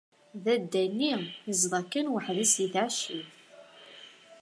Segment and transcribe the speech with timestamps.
[0.43, 1.13] Dadda-nni
[1.51, 3.35] izdeɣ kan weḥd-s di tɛecciwt.